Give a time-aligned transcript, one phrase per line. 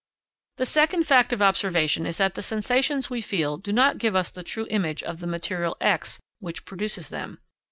[0.57, 4.31] The second fact of observation is that the sensations we feel do not give us
[4.31, 7.37] the true image of the material X which produces them.